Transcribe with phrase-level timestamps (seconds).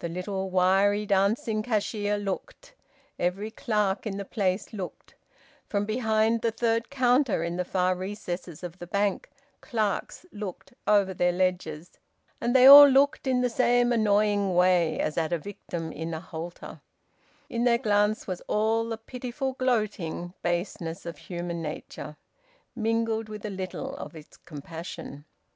[0.00, 2.74] The little wiry dancing cashier looked;
[3.20, 5.14] every clerk in the place looked;
[5.68, 9.30] from behind the third counter, in the far recesses of the Bank,
[9.60, 11.92] clerks looked over their ledgers;
[12.40, 16.18] and they all looked in the same annoying way, as at a victim in a
[16.20, 16.80] halter;
[17.48, 22.16] in their glance was all the pitiful gloating baseness of human nature,
[22.74, 25.24] mingled with a little of its compassion.